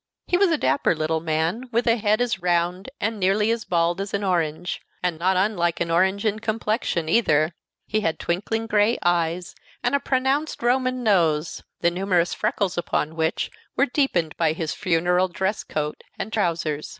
[0.25, 4.01] He was a dapper little man, with a head as round and nearly as bald
[4.01, 7.53] as an orange, and not unlike an orange in complexion, either;
[7.85, 9.53] he had twinkling gray eyes
[9.83, 15.27] and a pronounced Roman nose, the numerous freckles upon which were deepened by his funereal
[15.27, 16.89] dress coat and trousers.